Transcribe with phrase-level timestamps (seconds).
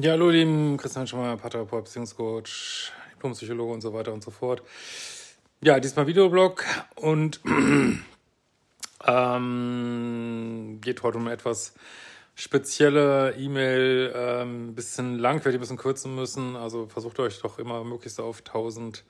[0.00, 4.62] Ja, hallo, lieben Christian Schmeier, Paartherapeut, Beziehungscoach, Diplompsychologe und so weiter und so fort.
[5.60, 7.40] Ja, diesmal Videoblog und
[9.06, 11.74] ähm, geht heute um etwas
[12.34, 16.56] spezielle E-Mail, ein ähm, bisschen lang, werde ich ein bisschen kürzen müssen.
[16.56, 19.04] Also versucht euch doch immer möglichst auf 1000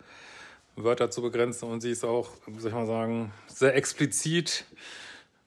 [0.74, 4.64] Wörter zu begrenzen und sie ist auch, soll ich mal sagen, sehr explizit,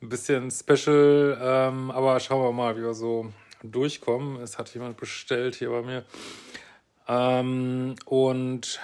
[0.01, 3.33] ein bisschen special, ähm, aber schauen wir mal, wie wir so
[3.71, 4.41] durchkommen.
[4.41, 6.03] Es hat jemand bestellt hier bei mir.
[7.07, 8.79] Ähm, und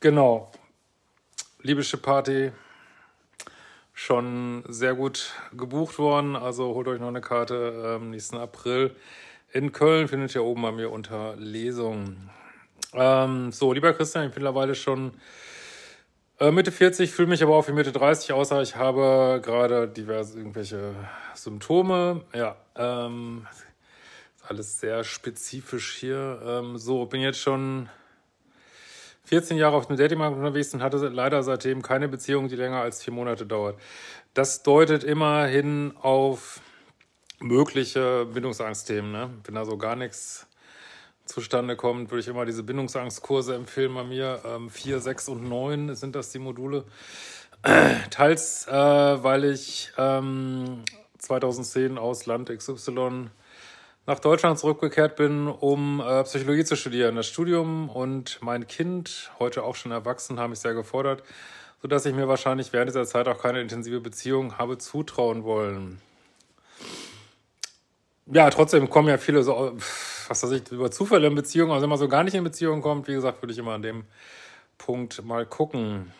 [0.00, 0.50] genau,
[1.62, 2.50] Liebische Party
[3.92, 6.34] schon sehr gut gebucht worden.
[6.34, 8.96] Also holt euch noch eine Karte ähm, nächsten April.
[9.52, 12.16] In Köln findet ihr oben bei mir unter Lesung.
[12.94, 15.12] Ähm, so, lieber Christian, ich bin mittlerweile schon
[16.40, 20.36] äh, Mitte 40, fühle mich aber auch wie Mitte 30, außer ich habe gerade diverse
[20.36, 20.94] irgendwelche
[21.34, 22.24] Symptome.
[22.34, 23.46] Ja, ähm,
[24.46, 26.40] alles sehr spezifisch hier.
[26.44, 27.88] Ähm, so, bin jetzt schon
[29.24, 33.02] 14 Jahre auf dem Datingmarkt unterwegs und hatte leider seitdem keine Beziehung, die länger als
[33.02, 33.78] vier Monate dauert.
[34.34, 36.60] Das deutet immerhin auf
[37.40, 39.12] mögliche Bindungsangstthemen.
[39.12, 39.30] Ne?
[39.44, 40.46] Wenn da so gar nichts
[41.24, 44.40] zustande kommt, würde ich immer diese Bindungsangstkurse empfehlen bei mir.
[44.44, 46.84] Ähm, 4, 6 und 9 sind das die Module.
[48.10, 50.84] Teils, äh, weil ich ähm,
[51.18, 53.30] 2010 aus Land XY
[54.06, 57.16] nach Deutschland zurückgekehrt bin, um äh, Psychologie zu studieren.
[57.16, 61.22] Das Studium und mein Kind, heute auch schon erwachsen, haben mich sehr gefordert,
[61.80, 66.00] sodass ich mir wahrscheinlich während dieser Zeit auch keine intensive Beziehung habe zutrauen wollen.
[68.26, 69.72] Ja, trotzdem kommen ja viele so,
[70.28, 72.80] was weiß ich, über Zufälle in Beziehungen, also wenn man so gar nicht in Beziehung
[72.80, 74.04] kommt, wie gesagt, würde ich immer an dem
[74.78, 76.12] Punkt mal gucken.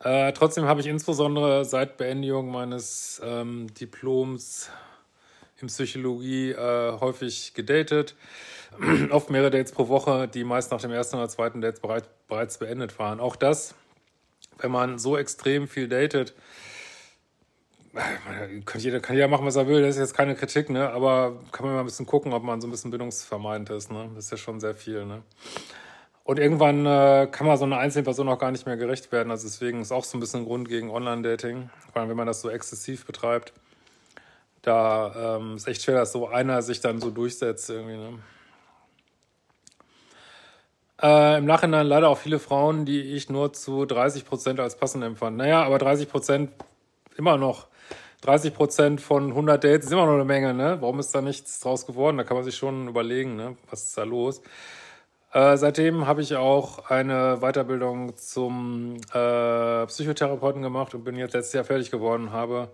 [0.00, 4.70] Äh, trotzdem habe ich insbesondere seit Beendigung meines ähm, Diploms
[5.60, 8.14] in Psychologie äh, häufig gedatet.
[9.10, 12.58] Oft mehrere Dates pro Woche, die meist nach dem ersten oder zweiten Date bereit, bereits
[12.58, 13.20] beendet waren.
[13.20, 13.74] Auch das,
[14.58, 16.34] wenn man so extrem viel datet,
[17.94, 20.90] äh, kann jeder, kann jeder machen, was er will, das ist jetzt keine Kritik, ne?
[20.90, 23.90] aber kann man mal ein bisschen gucken, ob man so ein bisschen bindungsvermeidend ist.
[23.90, 24.10] Ne?
[24.14, 25.04] Das ist ja schon sehr viel.
[25.06, 25.22] Ne?
[26.22, 29.30] Und irgendwann äh, kann man so einer einzelnen Person auch gar nicht mehr gerecht werden.
[29.30, 32.26] Also deswegen ist auch so ein bisschen ein Grund gegen Online-Dating, vor allem wenn man
[32.26, 33.52] das so exzessiv betreibt
[34.62, 37.96] da ähm, ist echt schwer, dass so einer sich dann so durchsetzt irgendwie.
[37.96, 38.18] Ne?
[41.00, 45.04] Äh, Im Nachhinein leider auch viele Frauen, die ich nur zu 30 Prozent als passend
[45.04, 45.36] empfand.
[45.36, 46.50] Naja, aber 30 Prozent
[47.16, 47.68] immer noch.
[48.22, 50.78] 30 Prozent von 100 Dates ist immer noch eine Menge, ne?
[50.80, 52.16] Warum ist da nichts draus geworden?
[52.16, 53.56] Da kann man sich schon überlegen, ne?
[53.70, 54.42] Was ist da los?
[55.32, 61.52] Äh, seitdem habe ich auch eine Weiterbildung zum äh, Psychotherapeuten gemacht und bin jetzt letztes
[61.52, 62.70] Jahr fertig geworden, habe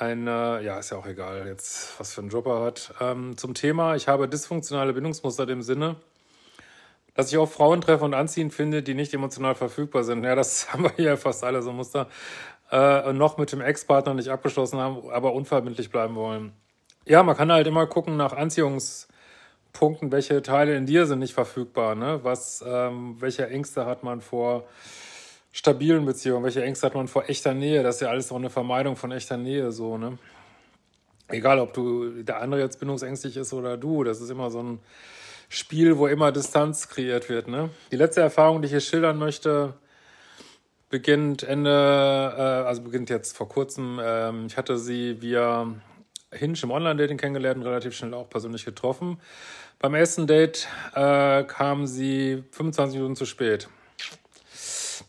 [0.00, 3.54] eine, ja, ist ja auch egal jetzt, was für einen Job er hat, ähm, zum
[3.54, 5.96] Thema, ich habe dysfunktionale Bindungsmuster im Sinne,
[7.14, 10.22] dass ich auch Frauen treffe und anziehen finde, die nicht emotional verfügbar sind.
[10.22, 12.06] Ja, das haben wir hier fast alle so Muster.
[12.70, 16.52] Äh, noch mit dem Ex-Partner nicht abgeschlossen haben, aber unverbindlich bleiben wollen.
[17.06, 21.94] Ja, man kann halt immer gucken nach Anziehungspunkten, welche Teile in dir sind nicht verfügbar,
[21.94, 22.20] ne?
[22.22, 24.64] Was, ähm, welche Ängste hat man vor
[25.58, 26.44] stabilen Beziehungen?
[26.44, 27.82] Welche Ängste hat man vor echter Nähe?
[27.82, 30.18] Das ist ja alles auch eine Vermeidung von echter Nähe, so, ne?
[31.26, 34.78] Egal, ob du der andere jetzt bindungsängstlich ist oder du, das ist immer so ein
[35.48, 37.70] Spiel, wo immer Distanz kreiert wird, ne?
[37.90, 39.74] Die letzte Erfahrung, die ich hier schildern möchte,
[40.90, 41.70] beginnt Ende,
[42.36, 43.98] äh, also beginnt jetzt vor kurzem.
[44.00, 45.66] Ähm, ich hatte sie via
[46.32, 49.20] Hinge im Online-Dating kennengelernt und relativ schnell auch persönlich getroffen.
[49.80, 53.68] Beim ersten Date äh, kam sie 25 Minuten zu spät.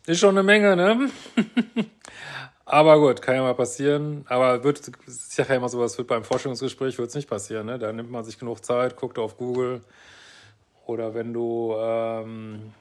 [0.09, 1.11] Ist schon eine Menge, ne?
[2.65, 4.25] Aber gut, kann ja mal passieren.
[4.27, 7.77] Aber wird, sage ja immer sowas, wird beim Forschungsgespräch wird es nicht passieren, ne?
[7.77, 9.81] Da nimmt man sich genug Zeit, guckt auf Google.
[10.87, 12.73] Oder wenn du, ähm,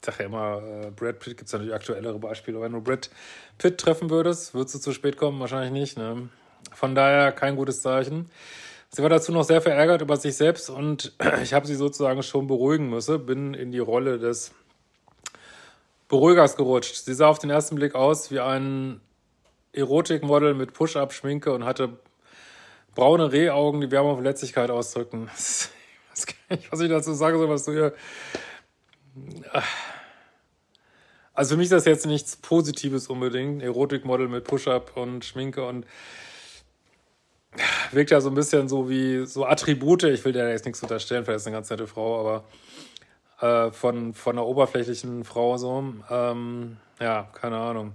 [0.00, 2.60] ich sage ja immer, äh, Brad Pitt, gibt es natürlich aktuellere Beispiele.
[2.60, 3.10] Wenn du Brad
[3.58, 5.38] Pitt treffen würdest, würdest du zu spät kommen?
[5.38, 6.30] Wahrscheinlich nicht, ne?
[6.74, 8.28] Von daher kein gutes Zeichen.
[8.88, 11.12] Sie war dazu noch sehr verärgert über sich selbst und
[11.44, 14.52] ich habe sie sozusagen schon beruhigen müssen, bin in die Rolle des
[16.12, 16.94] Beruhigers gerutscht.
[17.06, 19.00] Sie sah auf den ersten Blick aus wie ein
[19.72, 21.96] Erotikmodel mit Push-Up-Schminke und hatte
[22.94, 25.30] braune Rehaugen, die Wärme und Verletzlichkeit ausdrückten.
[26.14, 27.94] Ich weiß gar nicht, was ich dazu sagen soll, was du hier.
[31.32, 33.62] Also für mich ist das jetzt nichts Positives unbedingt.
[33.62, 35.86] Erotikmodel mit Push-Up und Schminke und
[37.92, 40.02] wirkt ja so ein bisschen so wie so Attribute.
[40.02, 42.44] Ich will dir jetzt nichts unterstellen, vielleicht ist eine ganz nette Frau, aber
[43.42, 45.84] äh, von, von einer oberflächlichen Frau so.
[46.08, 47.92] Ähm, ja, keine Ahnung.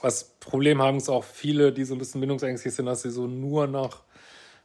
[0.00, 3.26] Was Problem haben es auch viele, die so ein bisschen bindungsängstlich sind, dass sie so
[3.26, 4.02] nur nach,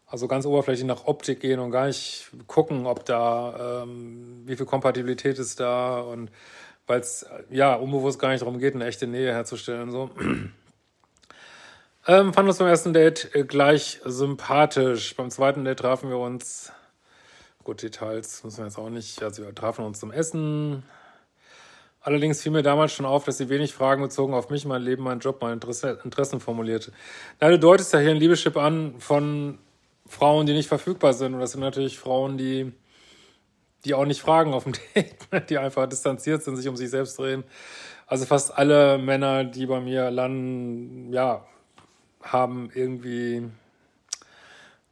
[0.08, 4.66] also ganz oberflächlich nach Optik gehen und gar nicht gucken, ob da, ähm, wie viel
[4.66, 6.32] Kompatibilität ist da und
[6.88, 9.92] weil es ja unbewusst gar nicht darum geht, eine echte Nähe herzustellen.
[9.92, 10.10] So.
[12.10, 15.14] Ähm, fanden uns beim ersten Date äh, gleich sympathisch.
[15.18, 16.72] Beim zweiten Date trafen wir uns.
[17.68, 19.22] Gut, Details müssen wir jetzt auch nicht.
[19.22, 20.84] Also wir trafen uns zum Essen.
[22.00, 25.04] Allerdings fiel mir damals schon auf, dass sie wenig Fragen bezogen auf mich, mein Leben,
[25.04, 26.94] meinen Job, meine Interesse, Interessen formulierte.
[27.42, 29.58] Na, du deutest ja hier ein Liebeschip an von
[30.06, 31.34] Frauen, die nicht verfügbar sind.
[31.34, 32.72] Und das sind natürlich Frauen, die,
[33.84, 37.20] die auch nicht fragen auf dem Date, die einfach distanziert sind, sich um sich selbst
[37.20, 37.44] drehen.
[38.06, 41.46] Also fast alle Männer, die bei mir landen, ja,
[42.22, 43.50] haben irgendwie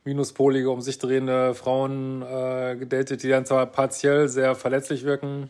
[0.06, 5.50] minuspolige, um sich drehende Frauen äh, gedatet, die dann zwar partiell sehr verletzlich wirken,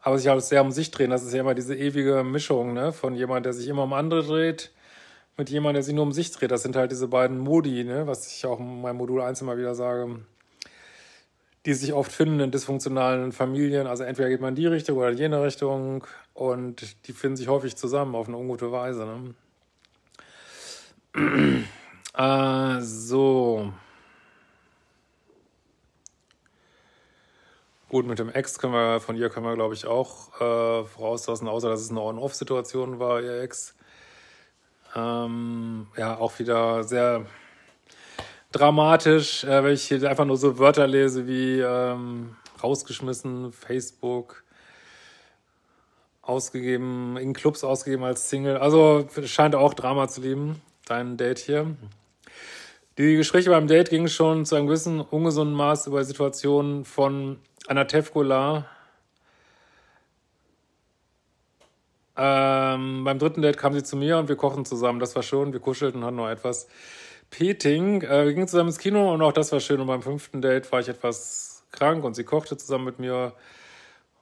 [0.00, 1.10] aber sich auch sehr um sich drehen.
[1.10, 2.92] Das ist ja immer diese ewige Mischung ne?
[2.92, 4.70] von jemand, der sich immer um andere dreht,
[5.38, 6.50] mit jemand, der sich nur um sich dreht.
[6.50, 8.06] Das sind halt diese beiden Modi, ne?
[8.06, 10.20] was ich auch in meinem Modul 1 immer wieder sage,
[11.64, 13.86] die sich oft finden in dysfunktionalen Familien.
[13.86, 17.48] Also entweder geht man in die Richtung oder in jene Richtung und die finden sich
[17.48, 19.06] häufig zusammen auf eine ungute Weise.
[21.14, 21.64] Ne?
[22.14, 23.72] Äh, so.
[27.88, 31.46] Gut, mit dem Ex können wir, von ihr können wir, glaube ich, auch äh, vorauslassen,
[31.46, 33.74] außer dass es eine On-Off-Situation war, ihr Ex.
[34.94, 37.26] Ähm, ja, auch wieder sehr
[38.50, 44.42] dramatisch, äh, wenn ich hier einfach nur so Wörter lese wie ähm, rausgeschmissen, Facebook,
[46.22, 48.56] ausgegeben, in Clubs ausgegeben als Single.
[48.58, 51.76] Also scheint auch Drama zu lieben dein Date hier.
[52.98, 57.84] Die Gespräche beim Date gingen schon zu einem gewissen ungesunden Maß über Situationen von Anna
[57.84, 58.66] Tevkola.
[62.14, 65.00] Ähm, beim dritten Date kam sie zu mir und wir kochten zusammen.
[65.00, 65.54] Das war schon.
[65.54, 66.68] Wir kuschelten und hatten noch etwas
[67.30, 68.02] Peting.
[68.02, 69.80] Äh, wir gingen zusammen ins Kino und auch das war schön.
[69.80, 73.32] Und beim fünften Date war ich etwas krank und sie kochte zusammen mit mir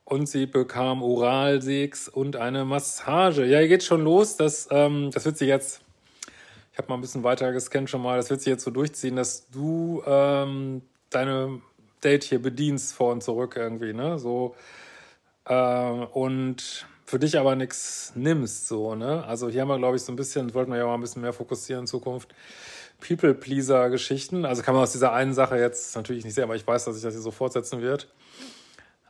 [0.04, 3.44] und sie bekam Oralsex und eine Massage.
[3.46, 4.36] Ja, hier geht's schon los.
[4.36, 5.80] Das, ähm, das wird sie jetzt
[6.72, 8.16] ich habe mal ein bisschen weiter gescannt schon mal.
[8.16, 11.60] Das wird sich jetzt so durchziehen, dass du ähm, deine
[12.02, 14.18] Date hier bedienst vor und zurück irgendwie, ne?
[14.18, 14.54] So
[15.46, 19.24] äh, und für dich aber nichts nimmst, so, ne?
[19.24, 21.22] Also hier haben wir, glaube ich, so ein bisschen, wollten wir ja mal ein bisschen
[21.22, 22.32] mehr fokussieren in Zukunft.
[23.00, 24.44] People-Pleaser-Geschichten.
[24.44, 26.94] Also kann man aus dieser einen Sache jetzt natürlich nicht sehen, aber ich weiß, dass
[26.94, 28.08] sich das hier so fortsetzen wird.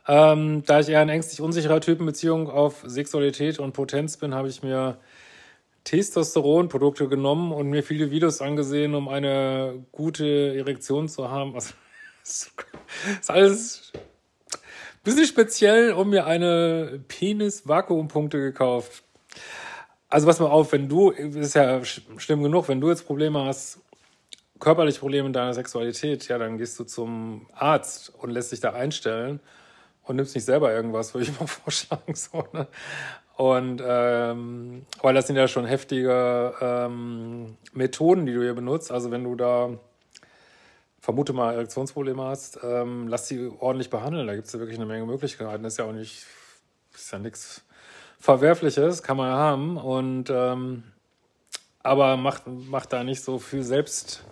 [0.07, 4.33] Ähm, da ich eher ein ängstlich unsicherer Typ in Beziehung auf Sexualität und Potenz bin,
[4.33, 4.97] habe ich mir
[5.83, 11.55] Testosteronprodukte genommen und mir viele Videos angesehen, um eine gute Erektion zu haben.
[11.55, 11.73] Also,
[12.23, 19.03] ist alles ein bisschen speziell, um mir eine Penis-Vakuumpunkte gekauft.
[20.09, 23.79] Also pass mal auf, wenn du, ist ja schlimm genug, wenn du jetzt Probleme hast,
[24.59, 28.73] körperliche Probleme in deiner Sexualität, ja, dann gehst du zum Arzt und lässt dich da
[28.73, 29.39] einstellen
[30.03, 32.13] und nimmst nicht selber irgendwas, würde ich mal vorschlagen.
[32.13, 32.67] So, ne?
[33.41, 38.91] Und ähm, weil das sind ja schon heftige ähm, Methoden, die du hier benutzt.
[38.91, 39.71] Also wenn du da
[40.99, 44.27] vermute mal Erektionsprobleme hast, ähm, lass sie ordentlich behandeln.
[44.27, 45.63] Da gibt es ja wirklich eine Menge Möglichkeiten.
[45.63, 46.27] Das ist ja auch nicht,
[46.93, 47.63] ist ja nichts
[48.19, 49.77] Verwerfliches, kann man ja haben.
[49.77, 50.83] Und ähm,
[51.81, 54.23] aber mach, mach da nicht so viel selbst.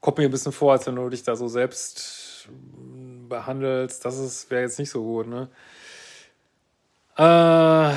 [0.00, 2.48] Kommt mir ein bisschen vor, als wenn du dich da so selbst
[3.28, 4.04] behandelst.
[4.04, 5.48] Das wäre jetzt nicht so gut, ne?
[7.20, 7.92] Äh,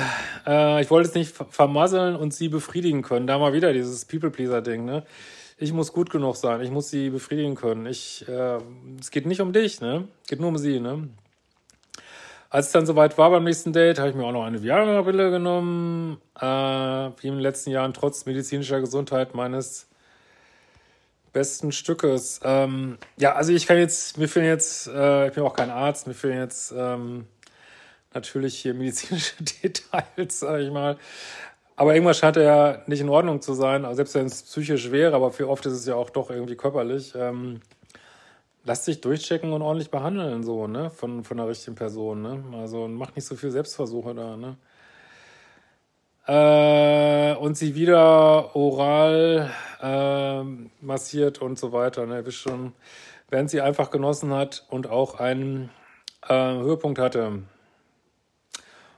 [0.46, 3.26] äh, ich wollte es nicht vermasseln und sie befriedigen können.
[3.26, 5.04] Da mal wieder dieses People-Pleaser-Ding, ne?
[5.56, 7.86] Ich muss gut genug sein, ich muss sie befriedigen können.
[7.86, 8.58] Ich, äh,
[9.00, 10.08] es geht nicht um dich, ne?
[10.22, 11.08] Es geht nur um sie, ne?
[12.50, 15.30] Als es dann soweit war beim nächsten Date, habe ich mir auch noch eine Viagra-Brille
[15.30, 16.18] genommen.
[16.38, 19.88] Äh, wie in den letzten Jahren, trotz medizinischer Gesundheit meines
[21.32, 22.40] besten Stückes.
[22.44, 26.06] Ähm, ja, also ich kann jetzt, mir fehlen jetzt, äh, ich bin auch kein Arzt,
[26.06, 27.26] mir fehlen jetzt ähm,
[28.14, 30.96] natürlich hier medizinische Details, sag ich mal.
[31.76, 35.14] Aber irgendwas scheint ja nicht in Ordnung zu sein, also selbst wenn es psychisch wäre,
[35.14, 37.14] aber für oft ist es ja auch doch irgendwie körperlich.
[37.16, 37.60] Ähm,
[38.64, 42.44] lass dich durchchecken und ordentlich behandeln, so, ne, von, von der richtigen Person, ne.
[42.60, 44.56] Also mach nicht so viel Selbstversuche da, ne.
[46.26, 49.50] Äh, und sie wieder oral
[49.82, 50.42] äh,
[50.80, 52.06] massiert und so weiter.
[52.06, 52.22] Ne?
[52.22, 52.72] Bis schon,
[53.28, 55.70] während sie einfach genossen hat und auch einen
[56.26, 57.42] äh, Höhepunkt hatte.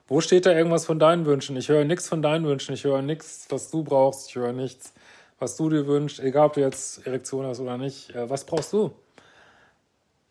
[0.08, 1.56] Wo steht da irgendwas von deinen Wünschen?
[1.56, 2.75] Ich höre nichts von deinen Wünschen.
[2.75, 4.28] Ich höre nichts, was du brauchst.
[4.28, 4.94] Ich höre nichts,
[5.40, 6.20] was du dir wünschst.
[6.20, 8.14] Egal, ob du jetzt Erektion hast oder nicht.
[8.14, 8.92] Äh, was brauchst du?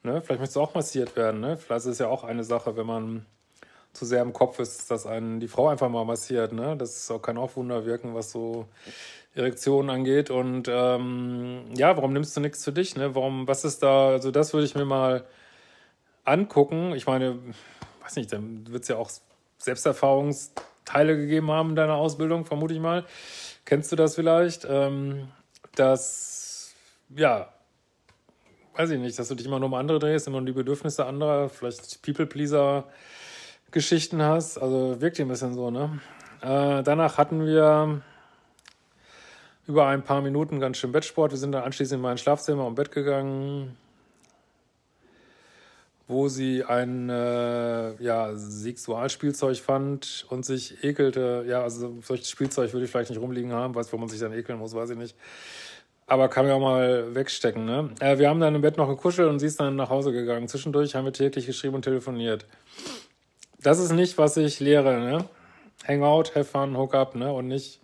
[0.04, 0.22] Ne?
[0.22, 1.42] Vielleicht möchtest du auch massiert werden.
[1.42, 1.58] Ne?
[1.58, 3.26] Vielleicht ist es ja auch eine Sache, wenn man
[3.92, 6.54] zu sehr im Kopf ist, dass einen die Frau einfach mal massiert.
[6.54, 6.78] Ne?
[6.78, 8.68] Das kann auch Wunder wirken, was so
[9.34, 10.30] Erektionen angeht.
[10.30, 12.96] Und ähm, ja, warum nimmst du nichts für dich?
[12.96, 13.14] Ne?
[13.14, 14.10] Warum, was ist da?
[14.10, 15.26] Also, das würde ich mir mal
[16.24, 16.94] angucken.
[16.96, 17.40] Ich meine,
[18.04, 19.12] weiß nicht, dann wird es ja auch
[19.66, 23.06] Selbsterfahrungsteile gegeben haben in deiner Ausbildung, vermute ich mal.
[23.66, 24.66] Kennst du das vielleicht?
[24.70, 25.28] Ähm,
[25.76, 26.74] dass,
[27.16, 27.50] ja,
[28.76, 31.06] weiß ich nicht, dass du dich immer nur um andere drehst, immer um die Bedürfnisse
[31.06, 34.58] anderer, vielleicht People-Pleaser-Geschichten hast.
[34.58, 36.00] Also wirkt dir ein bisschen so, ne?
[36.42, 38.02] Äh, danach hatten wir
[39.68, 41.32] über ein paar Minuten ganz schön Bettsport.
[41.32, 43.76] Wir sind dann anschließend in mein Schlafzimmer und Bett gegangen,
[46.08, 51.46] wo sie ein äh, ja, Sexualspielzeug fand und sich ekelte.
[51.48, 54.34] Ja, also solches Spielzeug würde ich vielleicht nicht rumliegen haben, weiß, wo man sich dann
[54.34, 55.16] ekeln muss, weiß ich nicht.
[56.08, 57.90] Aber kann ja auch mal wegstecken, ne?
[58.00, 60.48] Äh, wir haben dann im Bett noch gekuschelt und sie ist dann nach Hause gegangen.
[60.48, 62.46] Zwischendurch haben wir täglich geschrieben und telefoniert.
[63.60, 65.26] Das ist nicht, was ich lehre, ne?
[65.88, 67.34] Hangout, have fun, hook up, ne?
[67.34, 67.80] Und nicht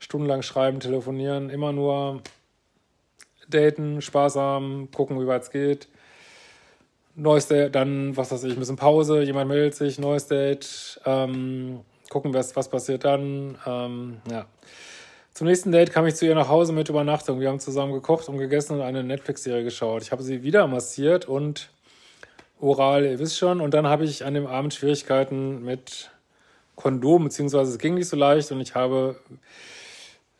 [0.00, 2.22] stundenlang schreiben, telefonieren, immer nur
[3.48, 5.86] daten, Spaß haben, gucken, wie weit es geht.
[7.16, 11.80] Neues Date, dann, was weiß ich, ein bisschen Pause, jemand meldet sich, neues Date, ähm,
[12.10, 14.46] gucken, was, was passiert dann, ähm, ja.
[15.32, 17.40] Zum nächsten Date kam ich zu ihr nach Hause mit Übernachtung.
[17.40, 20.02] Wir haben zusammen gekocht und gegessen und eine Netflix-Serie geschaut.
[20.02, 21.70] Ich habe sie wieder massiert und
[22.60, 23.60] oral, ihr wisst schon.
[23.60, 26.12] Und dann habe ich an dem Abend Schwierigkeiten mit
[26.76, 29.16] Kondom, beziehungsweise es ging nicht so leicht und ich habe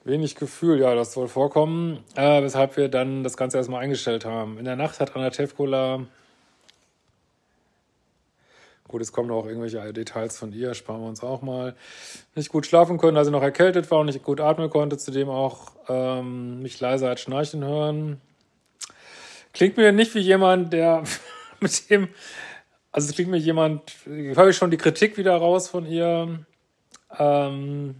[0.04, 4.58] wenig Gefühl, ja, das soll vorkommen, äh, weshalb wir dann das Ganze erstmal eingestellt haben.
[4.58, 6.06] In der Nacht hat Anna Tevkola
[8.94, 11.74] Gut, es kommen auch irgendwelche Details von ihr, sparen wir uns auch mal.
[12.36, 15.72] Nicht gut schlafen können, also noch erkältet war und nicht gut atmen konnte, zudem auch
[15.88, 18.20] ähm, mich leise als Schnarchen hören.
[19.52, 21.02] Klingt mir nicht wie jemand, der
[21.60, 22.06] mit dem,
[22.92, 26.46] also es klingt mir jemand, höre ich schon die Kritik wieder raus von ihr.
[27.18, 27.96] Ähm,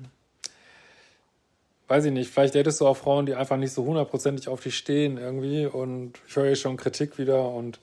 [1.88, 4.78] weiß ich nicht, vielleicht hättest du auch Frauen, die einfach nicht so hundertprozentig auf dich
[4.78, 7.80] stehen irgendwie und ich höre schon Kritik wieder und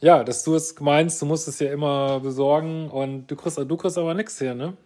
[0.00, 3.76] ja, dass du es meinst, du musst es ja immer besorgen und du kriegst, du
[3.76, 4.76] kriegst aber nichts hier, ne?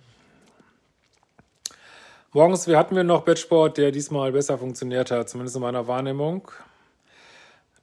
[2.32, 6.50] Morgens wir hatten wir noch Bettsport, der diesmal besser funktioniert hat, zumindest in meiner Wahrnehmung.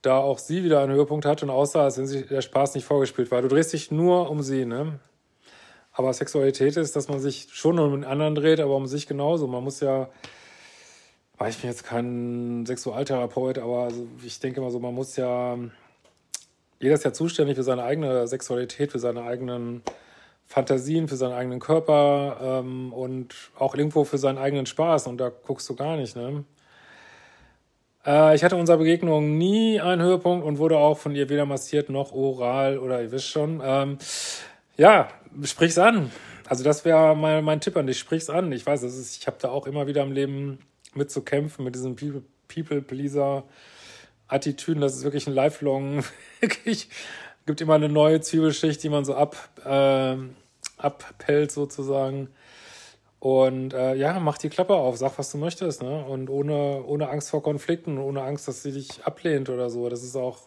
[0.02, 2.84] Da auch sie wieder einen Höhepunkt hatte und aussah, als wenn sich der Spaß nicht
[2.84, 3.42] vorgespielt war.
[3.42, 5.00] Du drehst dich nur um sie, ne?
[5.94, 9.48] Aber Sexualität ist, dass man sich schon um den anderen dreht, aber um sich genauso.
[9.48, 10.10] Man muss ja,
[11.48, 13.90] ich bin jetzt kein Sexualtherapeut, aber
[14.26, 15.58] ich denke mal so, man muss ja
[16.82, 19.84] jeder ist ja zuständig für seine eigene Sexualität, für seine eigenen
[20.48, 25.08] Fantasien, für seinen eigenen Körper ähm, und auch irgendwo für seinen eigenen Spaß.
[25.08, 26.44] Und da guckst du gar nicht, ne?
[28.06, 31.90] Äh, ich hatte unserer Begegnung nie einen Höhepunkt und wurde auch von ihr weder massiert
[31.90, 33.62] noch oral oder ihr wisst schon.
[33.64, 33.98] Ähm,
[34.76, 35.10] ja,
[35.44, 36.12] sprich's an.
[36.48, 38.00] Also das wäre mein, mein Tipp an dich.
[38.00, 38.52] Sprich's an.
[38.52, 40.60] Ich weiß, das ist, ich habe da auch immer wieder im Leben
[40.96, 43.44] mit zu kämpfen, mit diesem People-Pleaser.
[44.32, 46.04] Attitüden, das ist wirklich ein lifelong,
[46.40, 46.90] wirklich,
[47.46, 49.36] gibt immer eine neue Zwiebelschicht, die man so ab,
[49.66, 50.16] äh,
[50.78, 52.30] abpellt sozusagen.
[53.20, 56.04] Und äh, ja, mach die Klappe auf, sag, was du möchtest, ne?
[56.06, 59.90] Und ohne, ohne Angst vor Konflikten, ohne Angst, dass sie dich ablehnt oder so.
[59.90, 60.40] Das ist auch,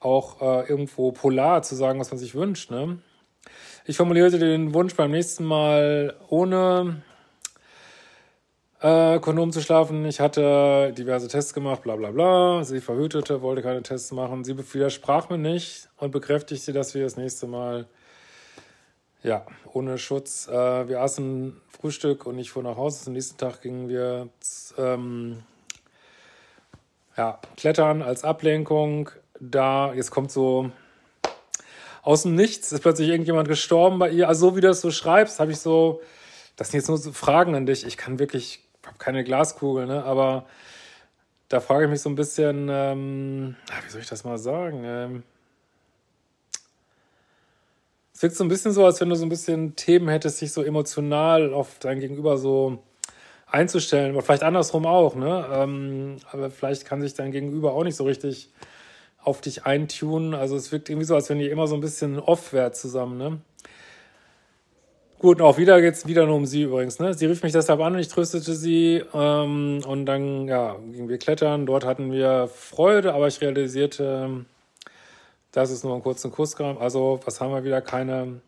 [0.00, 3.00] auch äh, irgendwo polar zu sagen, was man sich wünscht, ne?
[3.84, 7.02] Ich formulierte den Wunsch beim nächsten Mal ohne
[8.84, 10.04] äh, Kondom zu schlafen.
[10.04, 12.64] Ich hatte diverse Tests gemacht, bla bla bla.
[12.64, 14.44] Sie verhütete, wollte keine Tests machen.
[14.44, 17.86] Sie widersprach mir nicht und bekräftigte, dass wir das nächste Mal,
[19.22, 23.06] ja, ohne Schutz, äh, wir aßen Frühstück und ich fuhr nach Hause.
[23.06, 24.28] Am nächsten Tag gingen wir
[24.76, 25.42] ähm,
[27.16, 29.08] ja, klettern als Ablenkung.
[29.40, 30.70] Da, jetzt kommt so
[32.02, 34.28] aus dem Nichts, ist plötzlich irgendjemand gestorben bei ihr.
[34.28, 36.02] Also so wie du das so schreibst, habe ich so,
[36.56, 37.86] das sind jetzt nur so Fragen an dich.
[37.86, 38.63] Ich kann wirklich
[38.94, 40.04] habe keine Glaskugel, ne?
[40.04, 40.46] aber
[41.48, 44.82] da frage ich mich so ein bisschen, ähm, wie soll ich das mal sagen?
[44.84, 45.22] Ähm,
[48.14, 50.52] es wirkt so ein bisschen so, als wenn du so ein bisschen Themen hättest, sich
[50.52, 52.78] so emotional auf dein Gegenüber so
[53.46, 54.14] einzustellen.
[54.14, 55.46] Oder vielleicht andersrum auch, ne?
[55.52, 58.50] Ähm, aber vielleicht kann sich dein Gegenüber auch nicht so richtig
[59.20, 60.34] auf dich eintunen.
[60.34, 63.18] Also es wirkt irgendwie so, als wenn ihr immer so ein bisschen off wärt zusammen,
[63.18, 63.40] ne?
[65.24, 66.98] Gut, auch wieder geht's wieder nur um sie übrigens.
[66.98, 67.14] Ne?
[67.14, 69.02] Sie rief mich deshalb an und ich tröstete sie.
[69.14, 71.64] Ähm, und dann ja, gingen wir klettern.
[71.64, 74.44] Dort hatten wir Freude, aber ich realisierte,
[75.50, 76.78] dass es nur einen kurzen Kuss gab.
[76.78, 77.80] Also, was haben wir wieder?
[77.80, 78.42] Keine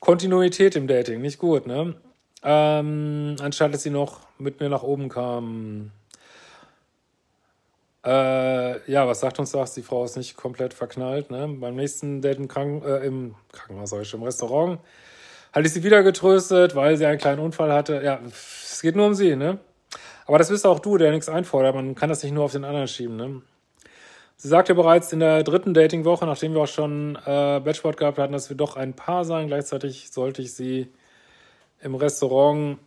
[0.00, 1.20] Kontinuität im Dating.
[1.20, 1.94] Nicht gut, ne?
[2.42, 5.92] Ähm, anstatt dass sie noch mit mir nach oben kam.
[8.04, 9.74] Äh, ja, was sagt uns das?
[9.74, 11.30] Die Frau ist nicht komplett verknallt.
[11.30, 11.46] Ne?
[11.60, 14.80] Beim nächsten Date im, Kranken äh, im Krankenhaus, im Restaurant,
[15.54, 18.02] hatte ich sie wieder getröstet, weil sie einen kleinen Unfall hatte.
[18.04, 19.58] Ja, es geht nur um sie, ne?
[20.26, 21.76] Aber das bist auch du, der nichts einfordert.
[21.76, 23.42] Man kann das nicht nur auf den anderen schieben, ne?
[24.36, 28.32] Sie sagte bereits in der dritten Datingwoche, nachdem wir auch schon äh, Batchboard gehabt hatten,
[28.32, 29.46] dass wir doch ein Paar seien.
[29.46, 30.88] Gleichzeitig sollte ich sie
[31.80, 32.78] im Restaurant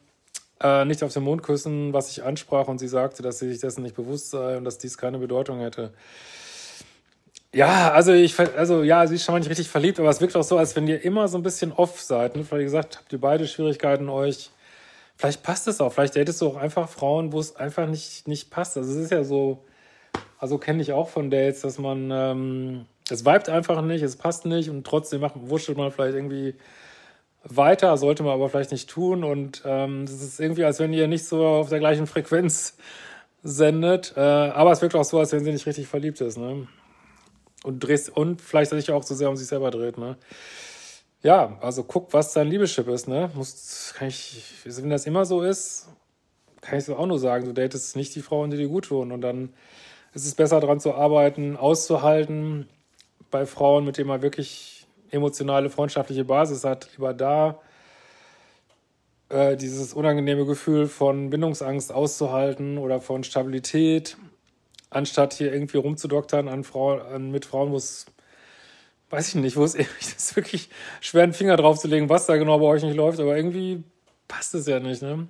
[0.61, 2.67] äh, nicht auf den Mund küssen, was ich ansprach.
[2.67, 5.61] Und sie sagte, dass sie sich dessen nicht bewusst sei und dass dies keine Bedeutung
[5.61, 5.93] hätte.
[7.53, 10.35] Ja, also ich, also ja, sie ist schon mal nicht richtig verliebt, aber es wirkt
[10.35, 12.35] auch so, als wenn ihr immer so ein bisschen off seid.
[12.35, 12.45] Ne?
[12.51, 14.51] Ihr gesagt habt, ihr beide Schwierigkeiten euch.
[15.15, 15.91] Vielleicht passt es auch.
[15.93, 18.77] Vielleicht datest du auch einfach Frauen, wo es einfach nicht, nicht passt.
[18.77, 19.63] Also es ist ja so,
[20.37, 24.45] also kenne ich auch von Dates, dass man, ähm, es vibet einfach nicht, es passt
[24.45, 26.55] nicht und trotzdem macht, wurschtelt man vielleicht irgendwie
[27.43, 29.23] weiter, sollte man aber vielleicht nicht tun.
[29.23, 32.77] Und ähm, es ist irgendwie, als wenn ihr nicht so auf der gleichen Frequenz
[33.43, 34.13] sendet.
[34.17, 36.37] Äh, aber es wirkt auch so, als wenn sie nicht richtig verliebt ist.
[36.37, 36.67] Ne?
[37.63, 39.97] Und, drehst, und vielleicht sich auch so sehr um sich selber dreht.
[39.97, 40.17] Ne?
[41.23, 43.07] Ja, also guck, was dein Liebeschip ist.
[43.07, 43.31] Ne?
[43.33, 45.87] Muss, kann ich, wenn das immer so ist,
[46.61, 49.11] kann ich es auch nur sagen, du datest nicht die Frauen, die dir gut tun.
[49.11, 49.53] Und dann
[50.13, 52.67] ist es besser daran zu arbeiten, auszuhalten
[53.31, 57.59] bei Frauen, mit denen man wirklich emotionale, freundschaftliche Basis hat, lieber da
[59.29, 64.17] äh, dieses unangenehme Gefühl von Bindungsangst auszuhalten oder von Stabilität,
[64.89, 68.05] anstatt hier irgendwie rumzudoktern an Frauen, an, mit Frauen, wo es,
[69.09, 70.69] weiß ich nicht, wo es ist wirklich
[71.01, 73.83] schwer, einen Finger drauf zu legen, was da genau bei euch nicht läuft, aber irgendwie
[74.27, 75.27] passt es ja nicht, ne?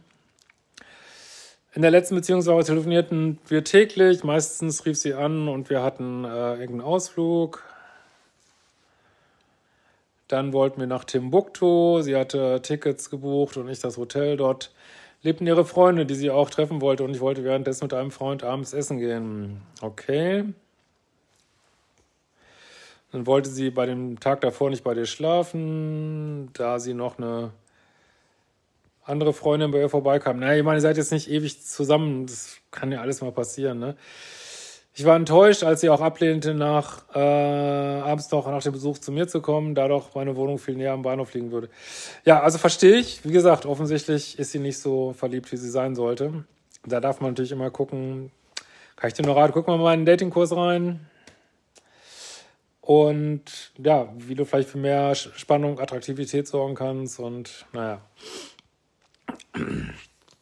[1.78, 4.24] In der letzten Beziehungswoche telefonierten wir täglich.
[4.24, 7.62] Meistens rief sie an und wir hatten äh, irgendeinen Ausflug.
[10.28, 12.02] Dann wollten wir nach Timbuktu.
[12.02, 14.38] Sie hatte Tickets gebucht und ich das Hotel.
[14.38, 14.72] Dort
[15.22, 17.04] lebten ihre Freunde, die sie auch treffen wollte.
[17.04, 19.62] Und ich wollte währenddessen mit einem Freund abends essen gehen.
[19.82, 20.46] Okay.
[23.12, 27.52] Dann wollte sie bei dem Tag davor nicht bei dir schlafen, da sie noch eine
[29.04, 30.40] andere Freundin bei ihr vorbeikam.
[30.40, 32.26] Naja, ich meine, ihr seid jetzt nicht ewig zusammen.
[32.26, 33.96] Das kann ja alles mal passieren, ne?
[35.00, 39.12] Ich war enttäuscht, als sie auch ablehnte, nach äh, abends noch nach dem Besuch zu
[39.12, 41.70] mir zu kommen, da doch meine Wohnung viel näher am Bahnhof liegen würde.
[42.26, 43.24] Ja, also verstehe ich.
[43.24, 46.46] Wie gesagt, offensichtlich ist sie nicht so verliebt, wie sie sein sollte.
[46.84, 48.32] Da darf man natürlich immer gucken.
[48.96, 49.54] Kann ich dir noch raten?
[49.54, 51.06] Guck mal in den Datingkurs rein.
[52.82, 53.44] Und
[53.78, 57.20] ja, wie du vielleicht für mehr Spannung, Attraktivität sorgen kannst.
[57.20, 58.02] Und naja.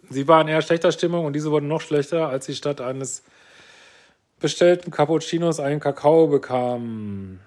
[0.10, 3.22] Sie war in eher schlechter Stimmung und diese wurde noch schlechter, als sie statt eines
[4.40, 7.40] bestellten Cappuccinos einen Kakao bekam.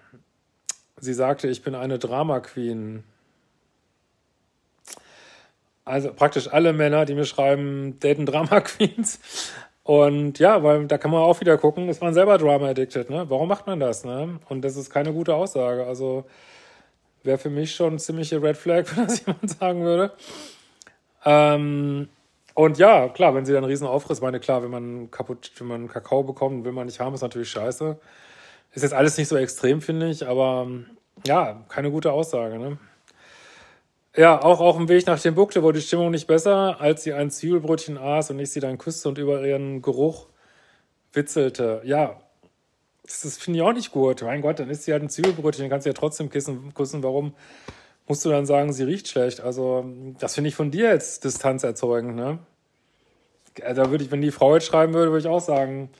[0.98, 3.04] Sie sagte, ich bin eine Drama Queen.
[5.84, 9.20] Also praktisch alle Männer, die mir schreiben, daten Drama Queens.
[9.84, 13.24] Und ja, weil da kann man auch wieder gucken, ist man selber Drama addicted, ne?
[13.30, 14.38] Warum macht man das, ne?
[14.50, 15.86] Und das ist keine gute Aussage.
[15.86, 16.26] Also
[17.22, 20.12] wäre für mich schon ziemliche Red Flag, wenn das jemand sagen würde.
[21.24, 22.08] Ähm,
[22.58, 25.68] und ja, klar, wenn sie dann einen riesen Aufriss, meine, klar, wenn man kaputt, wenn
[25.68, 27.96] man Kakao bekommt, will man nicht haben, ist natürlich scheiße.
[28.72, 30.66] Ist jetzt alles nicht so extrem, finde ich, aber
[31.24, 32.76] ja, keine gute Aussage, ne?
[34.16, 37.12] Ja, auch auf dem Weg nach dem Buckte wurde die Stimmung nicht besser, als sie
[37.12, 40.26] ein Zwiebelbrötchen aß und ich sie dann küsste und über ihren Geruch
[41.12, 41.80] witzelte.
[41.84, 42.18] Ja,
[43.04, 44.22] das finde ich auch nicht gut.
[44.22, 46.72] Mein Gott, dann isst sie halt ein Zwiebelbrötchen, dann kannst du ja trotzdem küssen.
[47.04, 47.34] Warum
[48.08, 49.40] musst du dann sagen, sie riecht schlecht.
[49.40, 49.84] Also,
[50.18, 52.38] das finde ich von dir jetzt Distanz erzeugen, ne?
[53.56, 55.90] Da würde ich, wenn die Frau jetzt schreiben würde, würde ich auch sagen,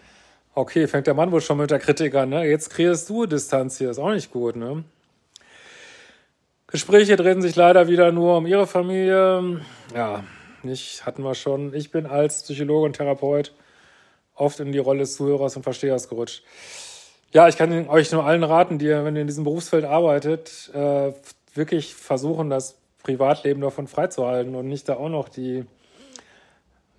[0.54, 2.44] okay, fängt der Mann wohl schon mit der Kritik an, ne?
[2.44, 4.84] Jetzt kreierst du Distanz hier, ist auch nicht gut, ne?
[6.66, 9.60] Gespräche drehen sich leider wieder nur um ihre Familie.
[9.94, 10.24] Ja,
[10.62, 11.72] nicht, hatten wir schon.
[11.74, 13.54] Ich bin als Psychologe und Therapeut
[14.34, 16.44] oft in die Rolle des Zuhörers und Verstehers gerutscht.
[17.32, 21.12] Ja, ich kann euch nur allen raten, die, wenn ihr in diesem Berufsfeld arbeitet, äh,
[21.58, 25.64] wirklich versuchen, das Privatleben davon freizuhalten und nicht da auch noch die